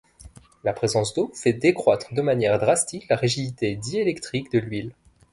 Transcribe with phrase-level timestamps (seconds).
[0.63, 4.95] La présence d'eau fait décroître de manière drastique la rigidité diélectrique de l'huile.